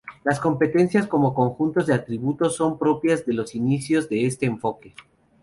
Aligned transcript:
Las 0.23 0.39
competencias 0.39 1.05
como 1.05 1.35
conjuntos 1.35 1.85
de 1.85 1.93
atributos 1.93 2.55
son 2.55 2.79
propias 2.79 3.23
de 3.23 3.33
los 3.33 3.53
inicios 3.53 4.09
de 4.09 4.25
este 4.25 4.47
enfoque. 4.47 4.95